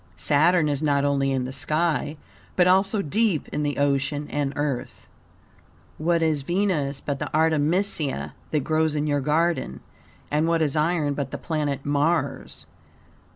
Saturn 0.17 0.67
is 0.67 0.81
not 0.81 1.05
only 1.05 1.31
in 1.31 1.45
the 1.45 1.53
sky, 1.53 2.17
but 2.55 2.65
also 2.65 3.03
deep 3.03 3.47
in 3.49 3.61
the 3.61 3.77
ocean 3.77 4.27
and 4.31 4.51
Earth. 4.55 5.07
What 5.99 6.23
is 6.23 6.41
Venus 6.41 6.99
but 6.99 7.19
the 7.19 7.31
artemisia 7.37 8.33
that 8.49 8.61
grows 8.61 8.95
in 8.95 9.05
your 9.05 9.21
garden, 9.21 9.79
and 10.31 10.47
what 10.47 10.63
is 10.63 10.75
iron 10.75 11.13
but 11.13 11.29
the 11.29 11.37
planet 11.37 11.85
Mars? 11.85 12.65